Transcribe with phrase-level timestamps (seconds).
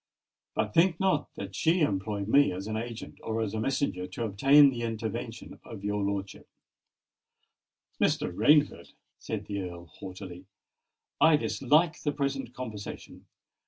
[0.55, 4.23] "But think not that she employed me as an agent or as a messenger to
[4.25, 6.49] obtain the intervention of your lordship——"
[8.01, 8.33] "Mr.
[8.33, 10.47] Rainford," said the Earl haughtily,
[11.19, 13.27] "I dislike the present conversation.